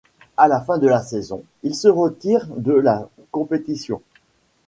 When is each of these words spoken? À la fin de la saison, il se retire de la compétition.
À 0.35 0.47
la 0.47 0.59
fin 0.61 0.79
de 0.79 0.87
la 0.87 0.99
saison, 1.03 1.43
il 1.61 1.75
se 1.75 1.87
retire 1.87 2.47
de 2.57 2.73
la 2.73 3.07
compétition. 3.29 4.01